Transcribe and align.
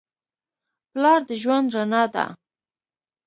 پلار 0.91 1.19
د 1.29 1.31
ژوند 1.41 1.67
رڼا 1.75 2.03
ده. 2.13 2.25